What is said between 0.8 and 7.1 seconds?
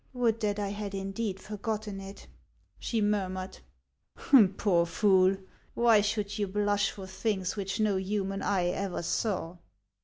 indeed forgotten it!" she murmured." Poor fool! Why should you blush for